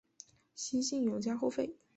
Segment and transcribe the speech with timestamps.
[0.55, 1.75] 西晋永嘉后废。